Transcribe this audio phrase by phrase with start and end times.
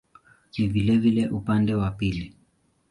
[0.57, 2.35] Ni vilevile upande wa pili.